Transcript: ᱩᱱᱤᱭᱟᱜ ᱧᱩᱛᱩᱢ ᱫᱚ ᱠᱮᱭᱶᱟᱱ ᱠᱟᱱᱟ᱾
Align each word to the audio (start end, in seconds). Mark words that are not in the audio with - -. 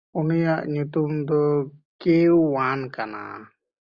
ᱩᱱᱤᱭᱟᱜ 0.19 0.63
ᱧᱩᱛᱩᱢ 0.73 1.11
ᱫᱚ 1.27 1.41
ᱠᱮᱭᱶᱟᱱ 2.01 2.79
ᱠᱟᱱᱟ᱾ 2.95 3.21